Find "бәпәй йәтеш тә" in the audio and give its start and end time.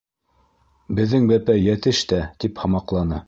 1.33-2.25